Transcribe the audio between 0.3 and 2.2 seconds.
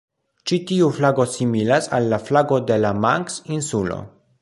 Ĉi tiu flago similas al